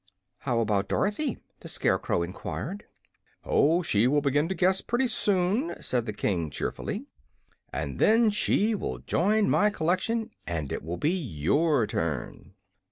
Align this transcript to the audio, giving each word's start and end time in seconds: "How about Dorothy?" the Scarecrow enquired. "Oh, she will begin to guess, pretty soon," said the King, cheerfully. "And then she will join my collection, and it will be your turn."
"How 0.39 0.61
about 0.61 0.87
Dorothy?" 0.89 1.37
the 1.59 1.67
Scarecrow 1.67 2.23
enquired. 2.23 2.85
"Oh, 3.43 3.83
she 3.83 4.07
will 4.07 4.19
begin 4.21 4.49
to 4.49 4.55
guess, 4.55 4.81
pretty 4.81 5.05
soon," 5.05 5.79
said 5.79 6.07
the 6.07 6.11
King, 6.11 6.49
cheerfully. 6.49 7.05
"And 7.71 7.99
then 7.99 8.31
she 8.31 8.73
will 8.73 8.97
join 8.97 9.47
my 9.47 9.69
collection, 9.69 10.31
and 10.47 10.71
it 10.71 10.81
will 10.81 10.97
be 10.97 11.11
your 11.13 11.85
turn." 11.85 12.55